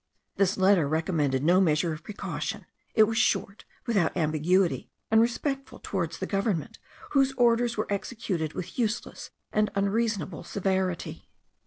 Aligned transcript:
This 0.37 0.57
letter 0.57 0.87
recommended 0.87 1.43
no 1.43 1.61
measure 1.61 1.93
of 1.93 2.01
precaution; 2.03 2.65
it 2.95 3.03
was 3.03 3.19
short, 3.19 3.65
without 3.85 4.17
ambiguity, 4.17 4.89
and 5.11 5.21
respectful 5.21 5.77
towards 5.77 6.17
the 6.17 6.25
government, 6.25 6.79
whose 7.11 7.33
orders 7.33 7.77
were 7.77 7.85
executed 7.93 8.53
with 8.53 8.79
useless 8.79 9.29
and 9.53 9.69
unreasonable 9.75 10.43
severity. 10.43 11.29